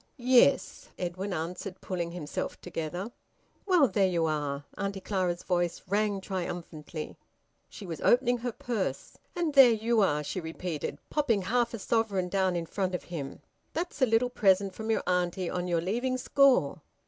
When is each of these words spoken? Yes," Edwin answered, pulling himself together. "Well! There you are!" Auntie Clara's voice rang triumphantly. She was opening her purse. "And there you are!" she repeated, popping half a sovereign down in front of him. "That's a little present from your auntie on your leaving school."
Yes," 0.17 0.89
Edwin 0.97 1.31
answered, 1.31 1.79
pulling 1.79 2.09
himself 2.09 2.59
together. 2.59 3.11
"Well! 3.67 3.87
There 3.87 4.07
you 4.07 4.25
are!" 4.25 4.65
Auntie 4.75 4.99
Clara's 4.99 5.43
voice 5.43 5.83
rang 5.87 6.21
triumphantly. 6.21 7.17
She 7.69 7.85
was 7.85 8.01
opening 8.01 8.39
her 8.39 8.51
purse. 8.51 9.15
"And 9.35 9.53
there 9.53 9.69
you 9.69 10.01
are!" 10.01 10.23
she 10.23 10.39
repeated, 10.41 10.97
popping 11.11 11.43
half 11.43 11.75
a 11.75 11.77
sovereign 11.77 12.29
down 12.29 12.55
in 12.55 12.65
front 12.65 12.95
of 12.95 13.03
him. 13.13 13.43
"That's 13.73 14.01
a 14.01 14.07
little 14.07 14.31
present 14.31 14.73
from 14.73 14.89
your 14.89 15.03
auntie 15.05 15.51
on 15.51 15.67
your 15.67 15.81
leaving 15.81 16.17
school." 16.17 16.81